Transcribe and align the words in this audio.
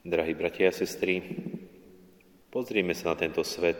Drahí 0.00 0.32
bratia 0.32 0.72
a 0.72 0.72
sestry, 0.72 1.20
pozrieme 2.48 2.96
sa 2.96 3.12
na 3.12 3.20
tento 3.20 3.44
svet. 3.44 3.76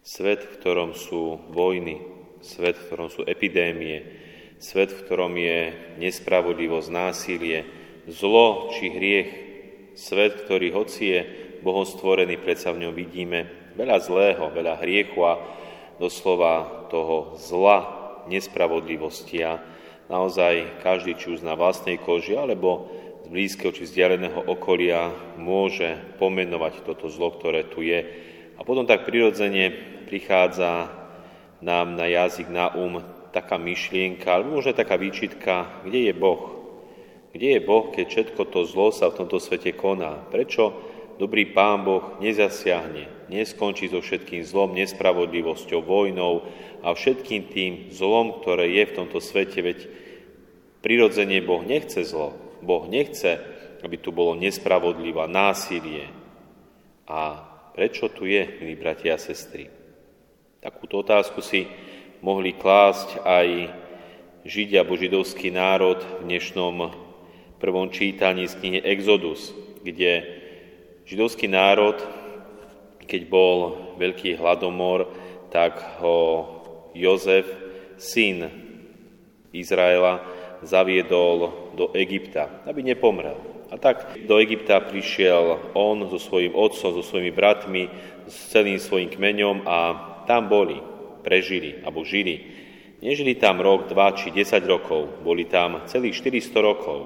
Svet, 0.00 0.40
v 0.40 0.56
ktorom 0.56 0.96
sú 0.96 1.36
vojny, 1.52 2.00
svet, 2.40 2.80
v 2.80 2.84
ktorom 2.88 3.12
sú 3.12 3.20
epidémie, 3.28 4.08
svet, 4.56 4.88
v 4.88 5.04
ktorom 5.04 5.36
je 5.36 5.76
nespravodlivosť, 6.00 6.88
násilie, 6.88 7.68
zlo 8.08 8.72
či 8.72 8.88
hriech, 8.88 9.30
svet, 9.92 10.48
ktorý 10.48 10.72
hoci 10.72 11.04
je 11.04 11.20
Bohom 11.60 11.84
stvorený, 11.84 12.40
predsa 12.40 12.72
v 12.72 12.88
ňom 12.88 12.96
vidíme 12.96 13.44
veľa 13.76 14.00
zlého, 14.00 14.48
veľa 14.48 14.80
hriechu 14.80 15.20
a 15.20 15.36
doslova 16.00 16.88
toho 16.88 17.36
zla, 17.36 17.78
nespravodlivosti 18.24 19.44
a 19.44 19.60
naozaj 20.08 20.80
každý, 20.80 21.12
či 21.12 21.36
už 21.36 21.44
na 21.44 21.52
vlastnej 21.52 22.00
koži, 22.00 22.40
alebo 22.40 22.88
z 23.24 23.28
blízkeho 23.28 23.74
či 23.74 23.84
vzdialeného 23.88 24.46
okolia 24.46 25.10
môže 25.36 25.98
pomenovať 26.22 26.86
toto 26.86 27.10
zlo, 27.10 27.34
ktoré 27.34 27.66
tu 27.66 27.82
je. 27.82 28.04
A 28.58 28.64
potom 28.66 28.86
tak 28.86 29.06
prirodzene 29.06 29.70
prichádza 30.06 30.90
nám 31.58 31.98
na 31.98 32.06
jazyk, 32.06 32.48
na 32.48 32.70
um 32.74 33.02
taká 33.28 33.60
myšlienka, 33.60 34.24
alebo 34.32 34.58
možno 34.58 34.72
taká 34.72 34.96
výčitka, 34.96 35.84
kde 35.84 36.10
je 36.10 36.14
Boh? 36.16 36.58
Kde 37.30 37.58
je 37.58 37.60
Boh, 37.60 37.92
keď 37.92 38.06
všetko 38.08 38.42
to 38.48 38.64
zlo 38.64 38.88
sa 38.88 39.12
v 39.12 39.20
tomto 39.20 39.36
svete 39.36 39.76
koná? 39.76 40.24
Prečo 40.32 40.72
dobrý 41.20 41.44
Pán 41.52 41.84
Boh 41.84 42.16
nezasiahne, 42.24 43.28
neskončí 43.28 43.92
so 43.92 44.00
všetkým 44.00 44.40
zlom, 44.48 44.72
nespravodlivosťou, 44.74 45.84
vojnou 45.84 46.48
a 46.80 46.94
všetkým 46.96 47.42
tým 47.52 47.72
zlom, 47.92 48.40
ktoré 48.40 48.72
je 48.72 48.84
v 48.88 48.96
tomto 48.96 49.20
svete, 49.20 49.60
veď 49.60 49.78
prirodzene 50.80 51.44
Boh 51.44 51.60
nechce 51.60 52.00
zlo. 52.06 52.47
Boh 52.62 52.84
nechce, 52.90 53.38
aby 53.82 53.96
tu 53.98 54.10
bolo 54.10 54.34
nespravodlivá 54.34 55.30
násilie. 55.30 56.10
A 57.08 57.40
prečo 57.74 58.10
tu 58.10 58.26
je, 58.26 58.44
milí 58.58 58.74
bratia 58.74 59.14
a 59.14 59.22
sestry? 59.22 59.70
Takúto 60.58 61.00
otázku 61.06 61.38
si 61.38 61.70
mohli 62.18 62.54
klásť 62.58 63.22
aj 63.22 63.48
Židia, 64.48 64.82
alebo 64.82 64.98
židovský 64.98 65.52
národ 65.52 66.00
v 66.02 66.24
dnešnom 66.24 66.76
prvom 67.58 67.90
čítaní 67.90 68.46
z 68.46 68.54
knihy 68.58 68.80
Exodus, 68.86 69.50
kde 69.82 70.24
židovský 71.04 71.50
národ, 71.50 71.98
keď 73.04 73.22
bol 73.28 73.58
veľký 73.98 74.38
hladomor, 74.38 75.10
tak 75.50 75.78
ho 76.00 76.48
Jozef, 76.94 77.46
syn 77.98 78.46
Izraela, 79.52 80.22
zaviedol 80.62 81.67
do 81.78 81.94
Egypta, 81.94 82.66
aby 82.66 82.82
nepomrel. 82.82 83.38
A 83.70 83.78
tak 83.78 84.18
do 84.26 84.42
Egypta 84.42 84.82
prišiel 84.82 85.70
on 85.78 86.02
so 86.10 86.18
svojím 86.18 86.58
otcom, 86.58 86.90
so 86.98 87.02
svojimi 87.06 87.30
bratmi, 87.30 87.86
s 88.26 88.50
celým 88.50 88.82
svojim 88.82 89.12
kmeňom 89.14 89.62
a 89.62 89.76
tam 90.26 90.50
boli, 90.50 90.82
prežili 91.22 91.78
alebo 91.86 92.02
žili. 92.02 92.58
Nežili 92.98 93.38
tam 93.38 93.62
rok, 93.62 93.86
dva 93.86 94.10
či 94.18 94.34
10 94.34 94.58
rokov, 94.66 95.22
boli 95.22 95.46
tam 95.46 95.86
celých 95.86 96.18
400 96.18 96.58
rokov. 96.58 96.98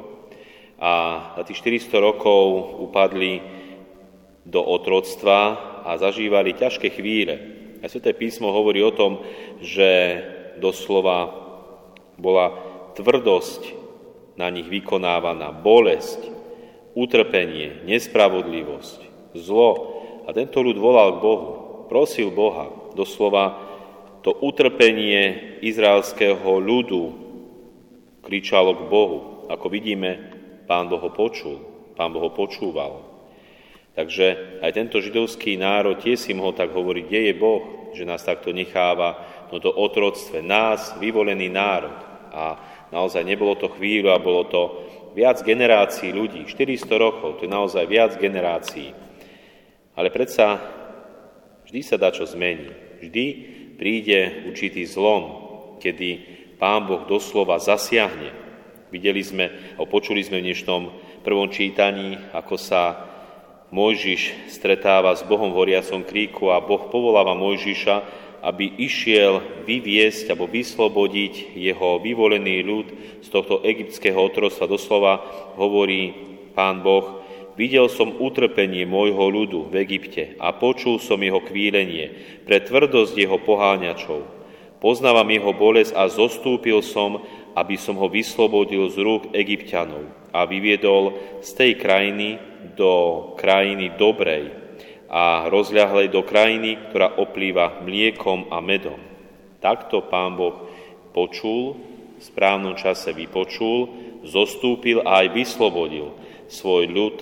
A 0.80 0.92
za 1.36 1.42
tých 1.44 1.60
400 1.84 1.92
rokov 2.00 2.80
upadli 2.80 3.44
do 4.42 4.64
otroctva 4.64 5.70
a 5.84 6.00
zažívali 6.00 6.56
ťažké 6.56 6.90
chvíle. 6.94 7.34
A 7.82 7.90
Sveté 7.90 8.14
písmo 8.14 8.54
hovorí 8.54 8.78
o 8.82 8.94
tom, 8.94 9.22
že 9.58 10.22
doslova 10.62 11.34
bola 12.14 12.54
tvrdosť 12.94 13.81
na 14.36 14.48
nich 14.48 14.68
vykonávaná, 14.68 15.52
bolesť, 15.52 16.28
utrpenie, 16.92 17.84
nespravodlivosť, 17.88 19.32
zlo. 19.36 19.70
A 20.24 20.30
tento 20.36 20.62
ľud 20.62 20.76
volal 20.78 21.18
k 21.18 21.22
Bohu, 21.24 21.50
prosil 21.88 22.30
Boha, 22.30 22.70
doslova 22.94 23.58
to 24.22 24.30
utrpenie 24.38 25.58
izraelského 25.66 26.62
ľudu 26.62 27.02
kričalo 28.22 28.78
k 28.78 28.82
Bohu. 28.86 29.18
Ako 29.50 29.66
vidíme, 29.66 30.30
Pán 30.70 30.86
Boh 30.86 31.02
ho 31.02 31.10
počul, 31.10 31.58
Pán 31.98 32.14
Boh 32.14 32.22
ho 32.22 32.30
počúval. 32.30 33.02
Takže 33.92 34.60
aj 34.64 34.70
tento 34.72 35.04
židovský 35.04 35.60
národ 35.60 36.00
tiež 36.00 36.16
si 36.16 36.32
mohol 36.32 36.56
tak 36.56 36.72
hovoriť, 36.72 37.04
kde 37.04 37.20
je 37.28 37.34
Boh, 37.36 37.62
že 37.92 38.08
nás 38.08 38.24
takto 38.24 38.54
necháva 38.54 39.20
no 39.52 39.60
to 39.60 39.68
otroctve, 39.68 40.40
nás, 40.40 40.96
vyvolený 40.96 41.52
národ. 41.52 41.92
A 42.32 42.56
naozaj 42.92 43.24
nebolo 43.24 43.56
to 43.56 43.72
chvíľu 43.72 44.12
a 44.12 44.22
bolo 44.22 44.44
to 44.46 44.62
viac 45.16 45.40
generácií 45.40 46.12
ľudí, 46.12 46.44
400 46.44 46.88
rokov, 47.00 47.40
to 47.40 47.48
je 47.48 47.50
naozaj 47.50 47.84
viac 47.88 48.16
generácií. 48.20 48.92
Ale 49.96 50.08
predsa 50.08 50.60
vždy 51.68 51.80
sa 51.84 51.96
dá 52.00 52.12
čo 52.12 52.24
zmeniť. 52.24 53.00
Vždy 53.02 53.24
príde 53.76 54.46
určitý 54.48 54.86
zlom, 54.88 55.22
kedy 55.82 56.40
Pán 56.56 56.86
Boh 56.86 57.04
doslova 57.04 57.58
zasiahne. 57.58 58.30
Videli 58.92 59.24
sme, 59.24 59.74
a 59.76 59.82
počuli 59.88 60.22
sme 60.22 60.38
v 60.38 60.52
dnešnom 60.52 60.82
prvom 61.24 61.48
čítaní, 61.50 62.14
ako 62.30 62.54
sa 62.60 63.08
Mojžiš 63.72 64.52
stretáva 64.52 65.16
s 65.16 65.24
Bohom 65.24 65.48
v 65.48 65.58
horiacom 65.64 66.04
kríku 66.04 66.52
a 66.52 66.60
Boh 66.60 66.92
povoláva 66.92 67.32
Mojžiša, 67.32 68.21
aby 68.42 68.74
išiel 68.82 69.62
vyviesť 69.62 70.34
alebo 70.34 70.50
vyslobodiť 70.50 71.54
jeho 71.54 72.02
vyvolený 72.02 72.66
ľud 72.66 72.86
z 73.22 73.28
tohto 73.30 73.62
egyptského 73.62 74.18
otrostva. 74.18 74.66
Doslova 74.66 75.22
hovorí 75.54 76.10
pán 76.58 76.82
Boh, 76.82 77.22
videl 77.54 77.86
som 77.86 78.18
utrpenie 78.18 78.82
môjho 78.82 79.30
ľudu 79.30 79.70
v 79.70 79.86
Egypte 79.86 80.34
a 80.42 80.50
počul 80.50 80.98
som 80.98 81.22
jeho 81.22 81.38
kvílenie 81.38 82.10
pre 82.42 82.58
tvrdosť 82.58 83.14
jeho 83.14 83.38
poháňačov. 83.38 84.42
Poznávam 84.82 85.30
jeho 85.30 85.54
bolesť 85.54 85.94
a 85.94 86.10
zostúpil 86.10 86.82
som, 86.82 87.22
aby 87.54 87.78
som 87.78 87.94
ho 87.94 88.10
vyslobodil 88.10 88.90
z 88.90 88.98
rúk 88.98 89.22
egyptianov 89.30 90.10
a 90.34 90.42
vyviedol 90.42 91.14
z 91.38 91.50
tej 91.54 91.72
krajiny, 91.78 92.42
do 92.74 93.34
krajiny 93.38 93.94
dobrej 93.94 94.61
a 95.12 95.46
rozľahlej 95.52 96.08
do 96.08 96.24
krajiny, 96.24 96.88
ktorá 96.88 97.20
oplýva 97.20 97.84
mliekom 97.84 98.48
a 98.48 98.64
medom. 98.64 98.96
Takto 99.60 100.08
pán 100.08 100.40
Boh 100.40 100.72
počul, 101.12 101.76
v 102.16 102.22
správnom 102.24 102.72
čase 102.80 103.12
vypočul, 103.12 103.92
zostúpil 104.24 105.04
a 105.04 105.20
aj 105.20 105.36
vyslobodil 105.36 106.16
svoj 106.48 106.88
ľud 106.88 107.16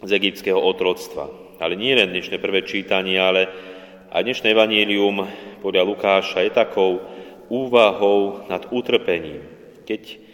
z 0.00 0.10
egyptského 0.16 0.56
otroctva. 0.56 1.28
Ale 1.60 1.76
nie 1.76 1.92
len 1.92 2.08
dnešné 2.08 2.40
prvé 2.40 2.64
čítanie, 2.64 3.20
ale 3.20 3.52
aj 4.08 4.24
dnešné 4.24 4.56
evanílium 4.56 5.28
podľa 5.60 5.84
Lukáša 5.84 6.40
je 6.40 6.56
takou 6.56 7.04
úvahou 7.52 8.48
nad 8.48 8.64
utrpením. 8.72 9.44
Keď 9.84 10.24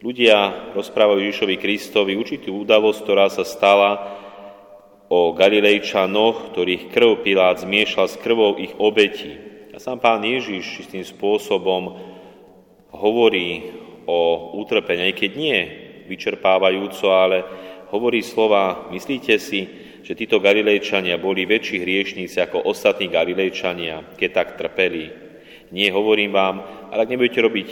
Ľudia 0.00 0.72
rozprávajú 0.72 1.20
Ježišovi 1.20 1.60
Kristovi 1.60 2.16
určitú 2.16 2.64
udalosť, 2.64 3.04
ktorá 3.04 3.28
sa 3.28 3.44
stala 3.44 4.00
o 5.10 5.34
Galilejčanoch, 5.34 6.54
ktorých 6.54 6.94
krv 6.94 7.26
Pilát 7.26 7.58
zmiešal 7.58 8.06
s 8.06 8.14
krvou 8.22 8.54
ich 8.62 8.70
obetí. 8.78 9.34
A 9.74 9.82
sám 9.82 9.98
pán 9.98 10.22
Ježiš 10.22 10.86
tým 10.86 11.02
spôsobom 11.02 11.98
hovorí 12.94 13.74
o 14.06 14.54
utrpení, 14.62 15.10
aj 15.10 15.14
keď 15.18 15.30
nie 15.34 15.58
vyčerpávajúco, 16.06 17.10
ale 17.10 17.42
hovorí 17.90 18.22
slova, 18.22 18.86
myslíte 18.94 19.34
si, 19.42 19.66
že 20.06 20.14
títo 20.14 20.38
Galilejčania 20.38 21.18
boli 21.18 21.42
väčší 21.42 21.82
hriešníci 21.82 22.38
ako 22.38 22.70
ostatní 22.70 23.10
Galilejčania, 23.10 24.14
keď 24.14 24.30
tak 24.30 24.48
trpeli. 24.54 25.10
Nie, 25.74 25.90
hovorím 25.90 26.34
vám, 26.34 26.62
ale 26.90 27.02
ak 27.02 27.10
nebudete 27.10 27.42
robiť 27.42 27.68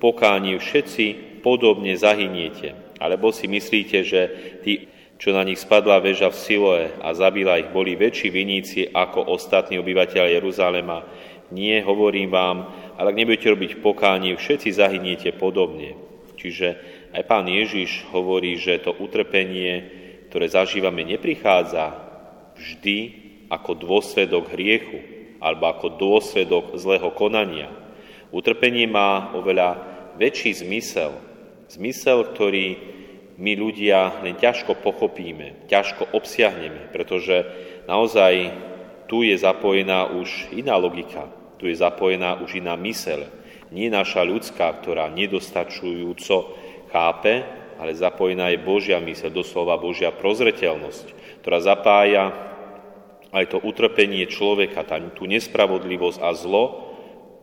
pokánie 0.00 0.56
všetci, 0.56 1.40
podobne 1.44 1.96
zahyniete. 1.96 2.96
Alebo 2.96 3.28
si 3.32 3.46
myslíte, 3.46 3.98
že 4.04 4.20
tí, 4.64 4.88
čo 5.18 5.34
na 5.34 5.42
nich 5.42 5.58
spadla 5.58 5.98
väža 5.98 6.30
v 6.30 6.40
Siloe 6.40 6.84
a 7.02 7.10
zabila 7.10 7.58
ich, 7.58 7.74
boli 7.74 7.98
väčší 7.98 8.30
viníci 8.30 8.86
ako 8.86 9.34
ostatní 9.34 9.76
obyvateľ 9.82 10.24
Jeruzalema. 10.30 11.02
Nie, 11.50 11.82
hovorím 11.82 12.30
vám, 12.30 12.70
ale 12.94 13.10
ak 13.10 13.18
nebudete 13.18 13.50
robiť 13.50 13.82
pokánie, 13.82 14.38
všetci 14.38 14.78
zahyniete 14.78 15.34
podobne. 15.34 15.98
Čiže 16.38 16.78
aj 17.10 17.22
pán 17.26 17.50
Ježiš 17.50 18.06
hovorí, 18.14 18.54
že 18.54 18.78
to 18.78 18.94
utrpenie, 18.94 19.90
ktoré 20.30 20.46
zažívame, 20.46 21.02
neprichádza 21.02 21.98
vždy 22.54 22.98
ako 23.50 23.74
dôsledok 23.74 24.54
hriechu 24.54 25.02
alebo 25.42 25.66
ako 25.66 25.98
dôsledok 25.98 26.78
zlého 26.78 27.10
konania. 27.10 27.74
Utrpenie 28.30 28.86
má 28.86 29.34
oveľa 29.34 29.82
väčší 30.14 30.62
zmysel, 30.62 31.26
Zmysel, 31.68 32.24
ktorý 32.32 32.80
my 33.38 33.52
ľudia 33.54 34.18
len 34.26 34.34
ťažko 34.34 34.82
pochopíme, 34.82 35.70
ťažko 35.70 36.10
obsiahneme, 36.10 36.90
pretože 36.90 37.46
naozaj 37.86 38.50
tu 39.06 39.22
je 39.22 39.38
zapojená 39.38 40.10
už 40.10 40.50
iná 40.50 40.74
logika, 40.74 41.30
tu 41.56 41.70
je 41.70 41.78
zapojená 41.78 42.42
už 42.42 42.58
iná 42.58 42.74
mysel. 42.82 43.30
Nie 43.70 43.94
naša 43.94 44.26
ľudská, 44.26 44.82
ktorá 44.82 45.06
nedostačujúco 45.14 46.58
chápe, 46.90 47.46
ale 47.78 47.94
zapojená 47.94 48.50
je 48.50 48.58
Božia 48.58 48.98
mysel, 48.98 49.30
doslova 49.30 49.78
Božia 49.78 50.10
prozreteľnosť, 50.10 51.06
ktorá 51.46 51.62
zapája 51.62 52.34
aj 53.30 53.44
to 53.54 53.58
utrpenie 53.62 54.26
človeka, 54.26 54.82
tú 55.14 55.30
nespravodlivosť 55.30 56.18
a 56.18 56.34
zlo 56.34 56.64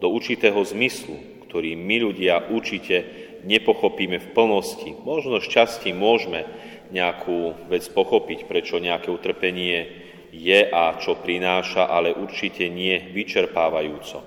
do 0.04 0.12
určitého 0.12 0.60
zmyslu, 0.60 1.48
ktorý 1.48 1.78
my 1.80 2.12
ľudia 2.12 2.52
určite 2.52 3.25
nepochopíme 3.46 4.18
v 4.20 4.32
plnosti. 4.34 4.92
Možno 5.06 5.38
z 5.40 5.48
časti 5.48 5.94
môžeme 5.94 6.50
nejakú 6.90 7.70
vec 7.70 7.86
pochopiť, 7.94 8.50
prečo 8.50 8.82
nejaké 8.82 9.14
utrpenie 9.14 10.06
je 10.36 10.60
a 10.68 11.00
čo 11.00 11.16
prináša, 11.16 11.88
ale 11.88 12.12
určite 12.12 12.68
nie 12.68 12.98
vyčerpávajúco. 13.14 14.20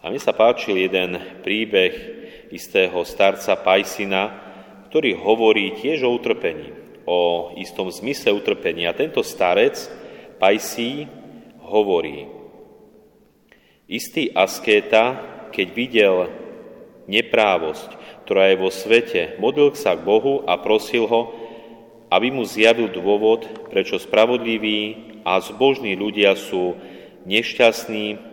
A 0.00 0.08
mne 0.08 0.18
sa 0.18 0.32
páčil 0.32 0.80
jeden 0.80 1.20
príbeh 1.44 1.92
istého 2.50 3.04
starca 3.04 3.54
Pajsina, 3.60 4.32
ktorý 4.90 5.14
hovorí 5.20 5.78
tiež 5.78 6.02
o 6.02 6.10
utrpení, 6.10 6.72
o 7.06 7.52
istom 7.60 7.92
zmysle 7.92 8.34
utrpenia. 8.34 8.96
Tento 8.96 9.22
starec 9.22 9.76
Pajsí 10.40 11.06
hovorí, 11.62 12.26
istý 13.86 14.32
askéta, 14.34 15.20
keď 15.54 15.66
videl 15.70 16.14
neprávosť, 17.10 17.98
ktorá 18.22 18.54
je 18.54 18.62
vo 18.62 18.70
svete, 18.70 19.34
modlil 19.42 19.74
sa 19.74 19.98
k 19.98 20.06
Bohu 20.06 20.46
a 20.46 20.54
prosil 20.62 21.10
ho, 21.10 21.34
aby 22.14 22.30
mu 22.30 22.46
zjavil 22.46 22.86
dôvod, 22.86 23.50
prečo 23.74 23.98
spravodliví 23.98 25.10
a 25.26 25.42
zbožní 25.42 25.98
ľudia 25.98 26.38
sú 26.38 26.78
nešťastní 27.26 28.30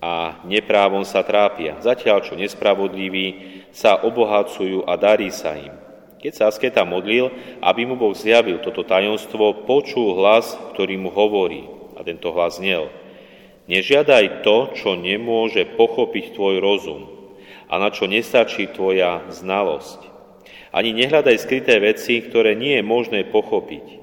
a 0.00 0.44
neprávom 0.44 1.04
sa 1.08 1.24
trápia, 1.24 1.80
zatiaľ 1.80 2.24
čo 2.24 2.36
nespravodliví 2.36 3.60
sa 3.72 3.96
obohacujú 4.00 4.84
a 4.84 4.96
darí 5.00 5.32
sa 5.32 5.56
im. 5.56 5.72
Keď 6.20 6.32
sa 6.36 6.52
Asketa 6.52 6.84
modlil, 6.84 7.32
aby 7.64 7.88
mu 7.88 7.96
Boh 7.96 8.12
zjavil 8.12 8.60
toto 8.60 8.84
tajomstvo, 8.84 9.64
počul 9.64 10.20
hlas, 10.20 10.52
ktorý 10.76 11.00
mu 11.00 11.08
hovorí. 11.08 11.64
A 11.96 12.04
tento 12.04 12.28
hlas 12.32 12.60
znel. 12.60 12.92
Nežiadaj 13.68 14.44
to, 14.44 14.72
čo 14.76 15.00
nemôže 15.00 15.64
pochopiť 15.80 16.36
tvoj 16.36 16.60
rozum 16.60 17.19
a 17.70 17.78
na 17.78 17.94
čo 17.94 18.10
nestačí 18.10 18.74
tvoja 18.74 19.22
znalosť. 19.30 20.10
Ani 20.74 20.90
nehľadaj 20.90 21.36
skryté 21.38 21.78
veci, 21.78 22.18
ktoré 22.18 22.58
nie 22.58 22.78
je 22.78 22.84
možné 22.84 23.30
pochopiť 23.30 24.00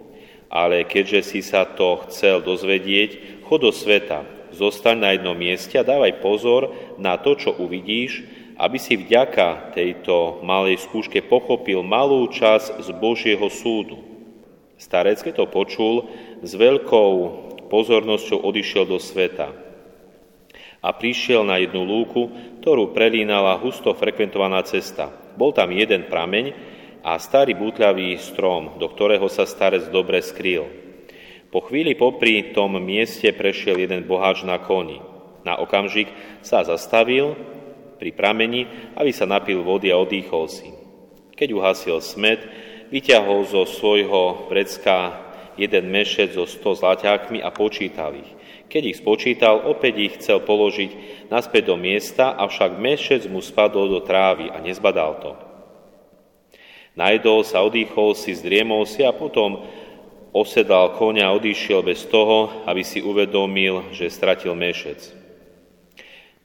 ale 0.48 0.88
keďže 0.88 1.22
si 1.24 1.40
sa 1.44 1.68
to 1.68 2.08
chcel 2.08 2.40
dozvedieť, 2.40 3.44
chod 3.44 3.68
do 3.68 3.72
sveta, 3.72 4.24
zostaň 4.56 4.96
na 4.96 5.10
jednom 5.16 5.36
mieste 5.36 5.76
a 5.76 5.88
dávaj 5.88 6.24
pozor 6.24 6.72
na 6.96 7.20
to, 7.20 7.36
čo 7.36 7.52
uvidíš, 7.60 8.24
aby 8.58 8.80
si 8.82 8.98
vďaka 8.98 9.76
tejto 9.76 10.42
malej 10.42 10.82
skúške 10.82 11.22
pochopil 11.30 11.86
malú 11.86 12.26
časť 12.32 12.82
z 12.82 12.90
Božieho 12.98 13.48
súdu. 13.54 14.02
Starec, 14.82 15.22
keď 15.22 15.46
to 15.46 15.46
počul, 15.52 16.10
s 16.42 16.58
veľkou 16.58 17.12
pozornosťou 17.70 18.42
odišiel 18.42 18.88
do 18.88 18.98
sveta 18.98 19.67
a 20.82 20.94
prišiel 20.94 21.44
na 21.44 21.58
jednu 21.62 21.84
lúku, 21.84 22.30
ktorú 22.62 22.94
prelínala 22.94 23.58
husto 23.58 23.94
frekventovaná 23.98 24.62
cesta. 24.66 25.10
Bol 25.38 25.54
tam 25.54 25.74
jeden 25.74 26.10
prameň, 26.10 26.76
a 27.08 27.16
starý 27.24 27.56
bútľavý 27.56 28.20
strom, 28.20 28.76
do 28.76 28.92
ktorého 28.92 29.32
sa 29.32 29.48
starec 29.48 29.88
dobre 29.88 30.20
skrýl. 30.20 30.68
Po 31.48 31.64
chvíli 31.64 31.96
popri 31.96 32.52
tom 32.52 32.76
mieste 32.84 33.32
prešiel 33.32 33.80
jeden 33.80 34.04
boháč 34.04 34.44
na 34.44 34.60
koni. 34.60 35.00
Na 35.48 35.56
okamžik 35.56 36.12
sa 36.44 36.68
zastavil 36.68 37.40
pri 37.96 38.12
prameni, 38.12 38.68
aby 39.00 39.16
sa 39.16 39.24
napil 39.24 39.64
vody 39.64 39.88
a 39.88 39.96
odýchol 39.96 40.52
si. 40.52 40.68
Keď 41.32 41.50
uhasil 41.56 42.04
smet, 42.04 42.44
vyťahol 42.92 43.48
zo 43.48 43.64
svojho 43.64 44.52
vrecka 44.52 45.24
jeden 45.56 45.88
mešec 45.88 46.36
so 46.36 46.44
sto 46.44 46.76
zlaťákmi 46.76 47.40
a 47.40 47.56
počítal 47.56 48.20
ich. 48.20 48.28
Keď 48.68 48.84
ich 48.84 49.00
spočítal, 49.00 49.64
opäť 49.64 49.94
ich 49.96 50.14
chcel 50.20 50.44
položiť 50.44 51.24
naspäť 51.32 51.72
do 51.72 51.80
miesta, 51.80 52.36
avšak 52.36 52.76
mešec 52.76 53.24
mu 53.32 53.40
spadol 53.40 53.88
do 53.88 54.04
trávy 54.04 54.52
a 54.52 54.60
nezbadal 54.60 55.24
to. 55.24 55.32
Najdol 57.00 57.48
sa, 57.48 57.64
odýchol 57.64 58.12
si, 58.18 58.36
zdriemol 58.36 58.84
si 58.84 59.08
a 59.08 59.16
potom 59.16 59.64
osedal 60.36 61.00
konia 61.00 61.32
a 61.32 61.36
odišiel 61.38 61.80
bez 61.86 62.04
toho, 62.10 62.66
aby 62.68 62.84
si 62.84 63.00
uvedomil, 63.00 63.94
že 63.96 64.12
stratil 64.12 64.52
mešec. 64.52 65.16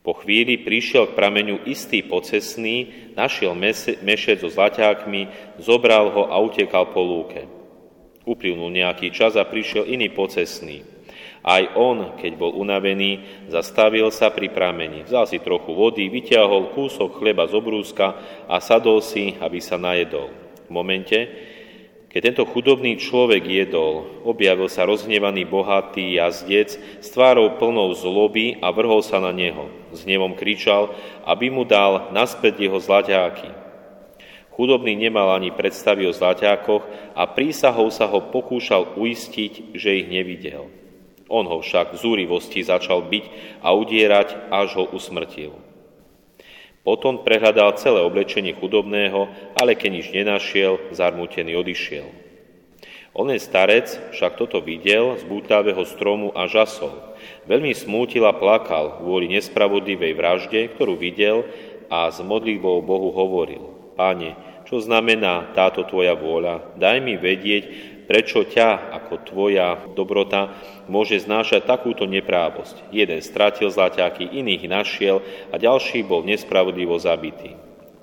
Po 0.02 0.18
chvíli 0.18 0.58
prišiel 0.58 1.10
k 1.10 1.16
prameňu 1.18 1.62
istý 1.66 2.02
pocesný, 2.02 3.10
našiel 3.14 3.54
mešec 4.02 4.42
so 4.42 4.50
zlaťákmi, 4.50 5.54
zobral 5.62 6.10
ho 6.10 6.22
a 6.26 6.36
utekal 6.42 6.90
po 6.90 7.02
lúke. 7.02 7.46
Uplynul 8.26 8.70
nejaký 8.70 9.10
čas 9.10 9.34
a 9.34 9.46
prišiel 9.46 9.86
iný 9.90 10.10
pocesný. 10.10 10.91
Aj 11.42 11.62
on, 11.74 12.14
keď 12.14 12.38
bol 12.38 12.54
unavený, 12.54 13.44
zastavil 13.50 14.14
sa 14.14 14.30
pri 14.30 14.46
prameni, 14.48 15.02
vzal 15.02 15.26
si 15.26 15.42
trochu 15.42 15.74
vody, 15.74 16.06
vyťahol 16.06 16.70
kúsok 16.70 17.18
chleba 17.18 17.50
z 17.50 17.58
obrúska 17.58 18.14
a 18.46 18.62
sadol 18.62 19.02
si, 19.02 19.34
aby 19.42 19.58
sa 19.58 19.74
najedol 19.74 20.30
momente, 20.72 21.28
keď 22.12 22.20
tento 22.28 22.44
chudobný 22.44 23.00
človek 23.00 23.40
jedol, 23.40 24.04
objavil 24.28 24.68
sa 24.68 24.84
rozhnevaný 24.84 25.48
bohatý 25.48 26.20
jazdec 26.20 26.76
s 27.00 27.08
tvárou 27.08 27.56
plnou 27.56 27.88
zloby 27.96 28.60
a 28.60 28.68
vrhol 28.68 29.00
sa 29.00 29.16
na 29.16 29.32
neho. 29.32 29.72
S 29.96 30.04
nevom 30.04 30.36
kričal, 30.36 30.92
aby 31.24 31.48
mu 31.48 31.64
dal 31.64 32.12
naspäť 32.12 32.68
jeho 32.68 32.76
zlaťáky. 32.76 33.48
Chudobný 34.52 34.92
nemal 34.92 35.32
ani 35.32 35.56
predstavy 35.56 36.04
o 36.04 36.12
zlaťákoch 36.12 37.16
a 37.16 37.24
prísahou 37.32 37.88
sa 37.88 38.04
ho 38.04 38.28
pokúšal 38.28 38.92
uistiť, 39.00 39.72
že 39.72 39.96
ich 39.96 40.12
nevidel. 40.12 40.68
On 41.32 41.48
ho 41.48 41.64
však 41.64 41.96
v 41.96 42.00
zúrivosti 42.04 42.60
začal 42.60 43.08
byť 43.08 43.24
a 43.64 43.72
udierať, 43.72 44.52
až 44.52 44.68
ho 44.76 44.84
usmrtil. 44.92 45.56
Potom 46.84 47.24
prehľadal 47.24 47.78
celé 47.80 48.04
oblečenie 48.04 48.52
chudobného, 48.52 49.32
ale 49.56 49.72
keď 49.72 49.90
nič 49.96 50.06
nenašiel, 50.12 50.92
zarmutený 50.92 51.56
odišiel. 51.56 52.04
Onen 53.12 53.40
starec 53.40 54.12
však 54.12 54.40
toto 54.40 54.60
videl 54.64 55.20
z 55.20 55.24
bútavého 55.28 55.84
stromu 55.84 56.32
a 56.36 56.48
žasol. 56.48 56.92
Veľmi 57.44 57.76
smútil 57.76 58.24
a 58.24 58.32
plakal 58.32 59.00
kvôli 59.04 59.28
nespravodlivej 59.32 60.12
vražde, 60.16 60.60
ktorú 60.72 60.96
videl 60.96 61.44
a 61.92 62.08
s 62.08 62.24
modlitbou 62.24 62.80
Bohu 62.80 63.12
hovoril. 63.12 63.94
Páne, 64.00 64.32
čo 64.64 64.80
znamená 64.80 65.52
táto 65.52 65.84
tvoja 65.84 66.16
vôľa? 66.16 66.80
Daj 66.80 66.98
mi 67.04 67.20
vedieť, 67.20 67.91
prečo 68.06 68.42
ťa 68.46 68.92
ako 69.02 69.14
tvoja 69.26 69.78
dobrota 69.94 70.54
môže 70.90 71.18
znášať 71.22 71.64
takúto 71.64 72.04
neprávosť. 72.04 72.92
Jeden 72.92 73.20
stratil 73.22 73.70
zlaťáky, 73.70 74.26
iných 74.26 74.68
našiel 74.68 75.20
a 75.50 75.58
ďalší 75.58 76.02
bol 76.06 76.26
nespravodlivo 76.26 76.98
zabitý. 76.98 77.54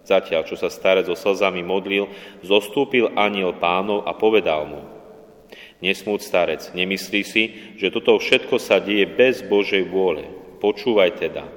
Zatiaľ, 0.07 0.47
čo 0.47 0.57
sa 0.57 0.73
starec 0.73 1.05
so 1.05 1.13
slzami 1.13 1.61
modlil, 1.61 2.09
zostúpil 2.41 3.13
aniel 3.13 3.53
pánov 3.53 4.09
a 4.09 4.17
povedal 4.17 4.65
mu, 4.65 4.81
Nesmúť 5.79 6.19
starec, 6.19 6.61
nemyslí 6.75 7.21
si, 7.23 7.43
že 7.79 7.87
toto 7.87 8.19
všetko 8.19 8.59
sa 8.59 8.83
deje 8.83 9.07
bez 9.07 9.39
Božej 9.39 9.87
vôle. 9.87 10.27
Počúvaj 10.59 11.23
teda. 11.23 11.47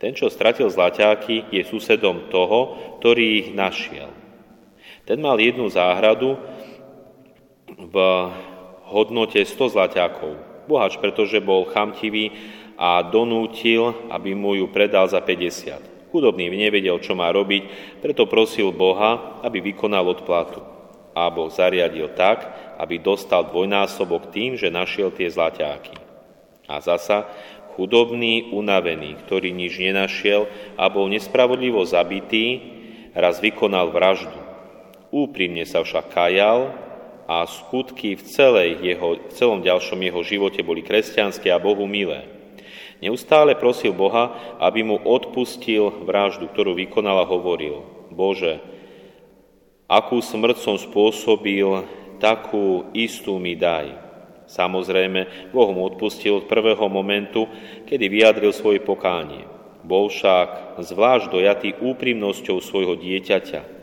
Ten, 0.00 0.16
čo 0.16 0.32
stratil 0.32 0.72
zlaťáky, 0.72 1.52
je 1.52 1.62
susedom 1.68 2.32
toho, 2.32 2.76
ktorý 3.00 3.44
ich 3.44 3.48
našiel. 3.52 4.08
Ten 5.04 5.20
mal 5.20 5.36
jednu 5.36 5.68
záhradu, 5.68 6.40
v 7.76 7.96
hodnote 8.88 9.44
100 9.44 9.76
zlaťákov. 9.76 10.32
Bohač, 10.66 10.98
pretože 10.98 11.38
bol 11.38 11.68
chamtivý 11.70 12.34
a 12.74 13.04
donútil, 13.04 13.94
aby 14.10 14.34
mu 14.34 14.56
ju 14.58 14.66
predal 14.68 15.06
za 15.06 15.22
50. 15.22 16.10
Chudobný 16.10 16.48
nevedel, 16.48 16.96
čo 16.98 17.12
má 17.12 17.28
robiť, 17.30 17.62
preto 18.00 18.24
prosil 18.26 18.72
Boha, 18.72 19.40
aby 19.44 19.60
vykonal 19.60 20.06
odplatu. 20.08 20.64
A 21.16 21.32
Boh 21.32 21.48
zariadil 21.48 22.12
tak, 22.12 22.44
aby 22.76 23.00
dostal 23.00 23.48
dvojnásobok 23.48 24.28
tým, 24.32 24.56
že 24.60 24.68
našiel 24.68 25.08
tie 25.12 25.28
zlaťáky. 25.32 25.96
A 26.68 26.82
zasa 26.82 27.28
chudobný, 27.76 28.52
unavený, 28.52 29.20
ktorý 29.24 29.52
nič 29.52 29.80
nenašiel 29.80 30.48
a 30.76 30.88
bol 30.88 31.08
nespravodlivo 31.08 31.84
zabitý, 31.84 32.60
raz 33.16 33.40
vykonal 33.40 33.92
vraždu. 33.92 34.36
Úprimne 35.08 35.64
sa 35.64 35.80
však 35.80 36.12
kajal 36.12 36.85
a 37.26 37.42
skutky 37.46 38.14
v, 38.14 38.22
celej 38.22 38.70
jeho, 38.82 39.18
v 39.18 39.32
celom 39.34 39.60
ďalšom 39.60 39.98
jeho 39.98 40.22
živote 40.22 40.62
boli 40.62 40.86
kresťanské 40.86 41.50
a 41.50 41.58
Bohu 41.58 41.84
milé. 41.90 42.26
Neustále 43.02 43.58
prosil 43.58 43.92
Boha, 43.92 44.56
aby 44.62 44.80
mu 44.80 44.96
odpustil 44.96 46.06
vraždu, 46.06 46.48
ktorú 46.48 46.72
vykonal 46.72 47.26
a 47.26 47.28
hovoril, 47.28 47.84
Bože, 48.08 48.62
akú 49.84 50.24
smrť 50.24 50.56
som 50.56 50.76
spôsobil, 50.80 51.84
takú 52.16 52.88
istú 52.96 53.36
mi 53.36 53.52
daj. 53.52 53.92
Samozrejme, 54.46 55.50
Boh 55.52 55.68
mu 55.74 55.84
odpustil 55.84 56.40
od 56.40 56.48
prvého 56.48 56.86
momentu, 56.86 57.50
kedy 57.84 58.06
vyjadril 58.06 58.54
svoje 58.54 58.80
pokánie. 58.80 59.44
Bol 59.84 60.08
však 60.08 60.80
zvlášť 60.80 61.26
dojatý 61.28 61.70
úprimnosťou 61.82 62.62
svojho 62.62 62.96
dieťaťa, 62.96 63.75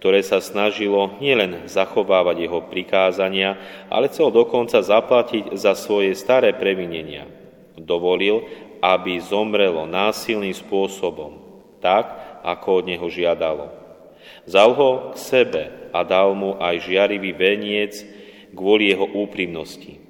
ktoré 0.00 0.24
sa 0.24 0.40
snažilo 0.40 1.20
nielen 1.20 1.68
zachovávať 1.68 2.48
jeho 2.48 2.64
prikázania, 2.64 3.60
ale 3.92 4.08
chcel 4.08 4.32
dokonca 4.32 4.80
zaplatiť 4.80 5.52
za 5.52 5.76
svoje 5.76 6.16
staré 6.16 6.56
previnenia. 6.56 7.28
Dovolil, 7.76 8.48
aby 8.80 9.20
zomrelo 9.20 9.84
násilným 9.84 10.56
spôsobom, 10.56 11.36
tak, 11.84 12.16
ako 12.40 12.80
od 12.80 12.84
neho 12.88 13.06
žiadalo. 13.12 13.68
Zal 14.48 14.72
ho 14.72 15.12
k 15.12 15.16
sebe 15.20 15.62
a 15.92 16.00
dal 16.00 16.32
mu 16.32 16.56
aj 16.56 16.80
žiarivý 16.80 17.36
veniec 17.36 18.00
kvôli 18.56 18.88
jeho 18.88 19.04
úprimnosti. 19.04 20.00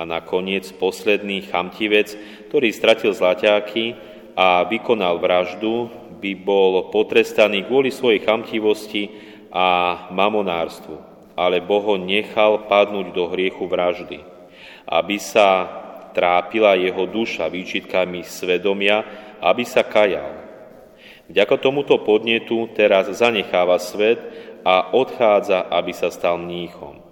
A 0.00 0.08
nakoniec 0.08 0.64
posledný 0.80 1.44
chamtivec, 1.52 2.16
ktorý 2.48 2.72
stratil 2.72 3.12
zlaťáky 3.12 3.94
a 4.32 4.64
vykonal 4.64 5.20
vraždu, 5.20 5.92
by 6.24 6.32
bol 6.40 6.88
potrestaný 6.88 7.68
kvôli 7.68 7.92
svojej 7.92 8.24
chamtivosti 8.24 9.12
a 9.52 10.08
mamonárstvu, 10.08 10.96
ale 11.36 11.60
Boh 11.60 11.84
ho 11.84 12.00
nechal 12.00 12.64
padnúť 12.64 13.12
do 13.12 13.28
hriechu 13.28 13.68
vraždy, 13.68 14.24
aby 14.88 15.20
sa 15.20 15.68
trápila 16.16 16.80
jeho 16.80 17.04
duša 17.04 17.44
výčitkami 17.52 18.24
svedomia, 18.24 19.04
aby 19.44 19.68
sa 19.68 19.84
kajal. 19.84 20.40
Vďaka 21.28 21.60
tomuto 21.60 22.00
podnetu 22.00 22.72
teraz 22.72 23.12
zanecháva 23.12 23.76
svet 23.76 24.20
a 24.64 24.96
odchádza, 24.96 25.68
aby 25.68 25.92
sa 25.92 26.08
stal 26.08 26.40
mníchom. 26.40 27.04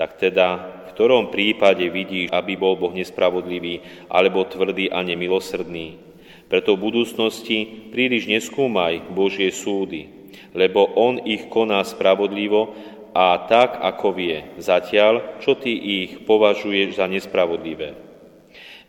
Tak 0.00 0.16
teda, 0.16 0.48
v 0.88 0.90
ktorom 0.96 1.28
prípade 1.28 1.84
vidíš, 1.92 2.32
aby 2.32 2.56
bol 2.56 2.72
Boh 2.80 2.92
nespravodlivý, 2.96 3.84
alebo 4.08 4.48
tvrdý 4.48 4.88
a 4.88 5.04
nemilosrdný? 5.04 6.09
Preto 6.50 6.74
v 6.74 6.90
budúcnosti 6.90 7.88
príliš 7.94 8.26
neskúmaj 8.26 9.14
Božie 9.14 9.54
súdy, 9.54 10.10
lebo 10.50 10.82
On 10.98 11.22
ich 11.22 11.46
koná 11.46 11.78
spravodlivo 11.86 12.74
a 13.14 13.38
tak, 13.46 13.78
ako 13.78 14.18
vie, 14.18 14.58
zatiaľ, 14.58 15.38
čo 15.38 15.54
ty 15.54 15.70
ich 15.70 16.26
považuješ 16.26 16.98
za 16.98 17.06
nespravodlivé. 17.06 17.94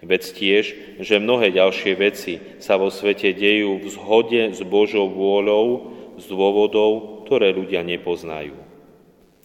Veď 0.02 0.22
tiež, 0.34 0.66
že 0.98 1.22
mnohé 1.22 1.54
ďalšie 1.54 1.94
veci 1.94 2.42
sa 2.58 2.82
vo 2.82 2.90
svete 2.90 3.38
dejú 3.38 3.78
v 3.78 3.88
zhode 3.94 4.42
s 4.58 4.66
Božou 4.66 5.06
vôľou 5.06 5.94
z 6.18 6.26
dôvodov, 6.26 7.22
ktoré 7.30 7.54
ľudia 7.54 7.86
nepoznajú. 7.86 8.58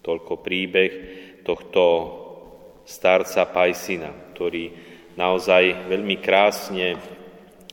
Toľko 0.00 0.40
príbeh 0.40 0.92
tohto 1.44 1.84
starca 2.88 3.44
Pajsina, 3.44 4.08
ktorý 4.32 4.72
naozaj 5.20 5.92
veľmi 5.92 6.16
krásne 6.24 6.96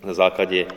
na 0.04 0.14
základe 0.14 0.68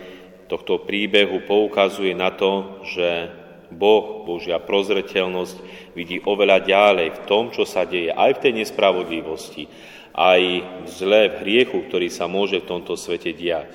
tohto 0.47 0.79
príbehu 0.87 1.43
poukazuje 1.43 2.15
na 2.15 2.31
to, 2.31 2.83
že 2.87 3.31
Boh, 3.71 4.23
Božia 4.23 4.63
prozreteľnosť 4.63 5.57
vidí 5.99 6.23
oveľa 6.23 6.63
ďalej 6.63 7.09
v 7.11 7.21
tom, 7.27 7.51
čo 7.51 7.67
sa 7.67 7.83
deje, 7.83 8.15
aj 8.15 8.39
v 8.39 8.43
tej 8.47 8.53
nespravodlivosti, 8.63 9.67
aj 10.15 10.41
v 10.87 10.89
zle, 10.89 11.23
v 11.35 11.39
hriechu, 11.43 11.79
ktorý 11.91 12.07
sa 12.07 12.31
môže 12.31 12.63
v 12.63 12.69
tomto 12.71 12.95
svete 12.95 13.35
diať. 13.35 13.75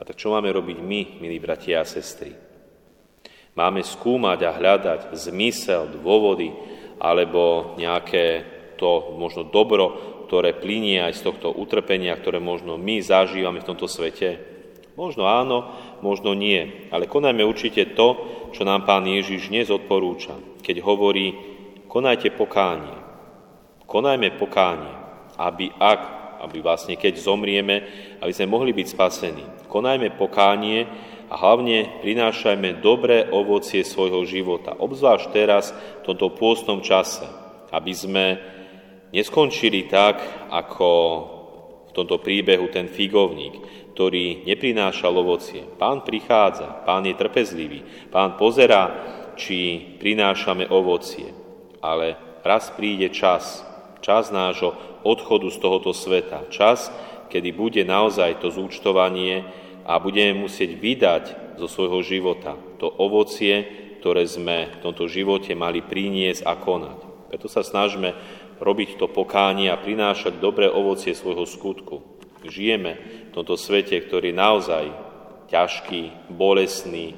A 0.00 0.08
tak 0.08 0.16
čo 0.16 0.32
máme 0.32 0.48
robiť 0.48 0.80
my, 0.80 1.20
milí 1.20 1.36
bratia 1.36 1.84
a 1.84 1.88
sestry? 1.88 2.32
Máme 3.56 3.80
skúmať 3.84 4.38
a 4.44 4.56
hľadať 4.56 5.00
zmysel, 5.16 5.88
dôvody, 6.00 6.52
alebo 7.00 7.76
nejaké 7.76 8.44
to 8.76 9.16
možno 9.16 9.48
dobro, 9.48 10.16
ktoré 10.28 10.56
plinie 10.56 11.00
aj 11.00 11.20
z 11.20 11.24
tohto 11.28 11.48
utrpenia, 11.52 12.16
ktoré 12.16 12.40
možno 12.40 12.76
my 12.76 13.00
zažívame 13.00 13.60
v 13.60 13.68
tomto 13.68 13.88
svete? 13.88 14.55
Možno 14.96 15.28
áno, 15.28 15.76
možno 16.00 16.32
nie, 16.32 16.88
ale 16.88 17.04
konajme 17.04 17.44
určite 17.44 17.92
to, 17.92 18.16
čo 18.56 18.64
nám 18.64 18.88
pán 18.88 19.04
Ježiš 19.04 19.52
dnes 19.52 19.68
odporúča, 19.68 20.40
keď 20.64 20.80
hovorí, 20.80 21.36
konajte 21.84 22.32
pokánie. 22.32 22.96
Konajme 23.84 24.40
pokánie, 24.40 24.88
aby 25.36 25.68
ak, 25.68 26.00
aby 26.48 26.64
vlastne 26.64 26.96
keď 26.96 27.20
zomrieme, 27.20 27.84
aby 28.24 28.32
sme 28.32 28.48
mohli 28.48 28.72
byť 28.72 28.86
spasení. 28.88 29.44
Konajme 29.68 30.16
pokánie 30.16 30.88
a 31.28 31.34
hlavne 31.36 32.00
prinášajme 32.00 32.80
dobré 32.80 33.28
ovocie 33.28 33.84
svojho 33.84 34.24
života, 34.24 34.80
obzvlášť 34.80 35.26
teraz 35.28 35.76
v 36.00 36.08
tomto 36.08 36.32
pôstnom 36.32 36.80
čase, 36.80 37.28
aby 37.68 37.92
sme 37.92 38.24
neskončili 39.12 39.92
tak, 39.92 40.48
ako 40.48 40.88
v 41.88 41.92
tomto 41.92 42.16
príbehu 42.16 42.72
ten 42.72 42.88
figovník, 42.88 43.85
ktorý 43.96 44.44
neprinášal 44.44 45.16
ovocie. 45.16 45.64
Pán 45.80 46.04
prichádza, 46.04 46.84
pán 46.84 47.08
je 47.08 47.16
trpezlivý, 47.16 47.80
pán 48.12 48.36
pozerá, 48.36 48.92
či 49.40 49.80
prinášame 49.96 50.68
ovocie. 50.68 51.32
Ale 51.80 52.20
raz 52.44 52.68
príde 52.76 53.08
čas, 53.08 53.64
čas 54.04 54.28
nášho 54.28 54.76
odchodu 55.00 55.48
z 55.48 55.56
tohoto 55.56 55.96
sveta, 55.96 56.44
čas, 56.52 56.92
kedy 57.32 57.56
bude 57.56 57.80
naozaj 57.88 58.44
to 58.44 58.52
zúčtovanie 58.52 59.48
a 59.88 59.96
budeme 59.96 60.44
musieť 60.44 60.76
vydať 60.76 61.24
zo 61.56 61.64
svojho 61.64 62.04
života 62.04 62.52
to 62.76 62.92
ovocie, 62.92 63.64
ktoré 64.04 64.28
sme 64.28 64.76
v 64.76 64.80
tomto 64.84 65.08
živote 65.08 65.56
mali 65.56 65.80
priniesť 65.80 66.44
a 66.44 66.52
konať. 66.52 66.98
Preto 67.32 67.48
sa 67.48 67.64
snažme 67.64 68.12
robiť 68.60 69.00
to 69.00 69.08
pokánie 69.08 69.72
a 69.72 69.80
prinášať 69.80 70.36
dobré 70.36 70.68
ovocie 70.68 71.16
svojho 71.16 71.48
skutku. 71.48 72.15
Žijeme 72.48 72.92
v 73.30 73.34
tomto 73.34 73.58
svete, 73.58 73.98
ktorý 74.02 74.32
je 74.32 74.40
naozaj 74.40 74.84
ťažký, 75.50 76.32
bolesný, 76.32 77.14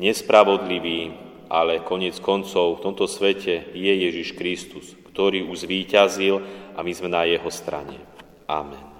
nespravodlivý, 0.00 1.12
ale 1.48 1.80
konec 1.84 2.20
koncov 2.20 2.78
v 2.78 2.84
tomto 2.84 3.08
svete 3.08 3.72
je 3.72 3.92
Ježiš 4.08 4.36
Kristus, 4.36 4.92
ktorý 5.12 5.48
už 5.48 5.64
zvíťazil 5.64 6.40
a 6.76 6.84
my 6.84 6.92
sme 6.92 7.08
na 7.08 7.24
jeho 7.24 7.48
strane. 7.48 7.96
Amen. 8.44 8.97